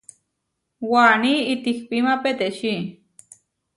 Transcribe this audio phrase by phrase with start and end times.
[0.91, 2.75] Waní itihpíma petečí.